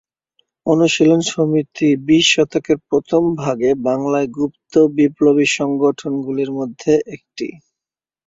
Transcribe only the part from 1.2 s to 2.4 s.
সমিতি বিশ